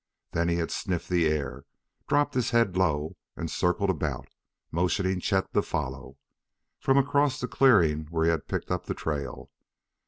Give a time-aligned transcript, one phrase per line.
[0.31, 1.63] Then he had sniffed the air,
[2.09, 4.27] dropped his head low and circled about,
[4.71, 6.17] motioning Chet to follow,
[6.79, 9.51] from across the clearing where he had picked up the trail.